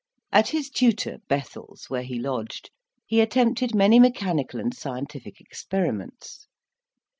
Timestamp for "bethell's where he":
1.29-2.17